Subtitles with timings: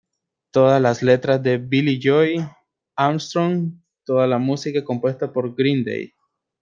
[0.49, 2.49] Todas las letras de Billie Joe
[2.95, 6.11] Armstrong, toda la música compuesta por Green Day.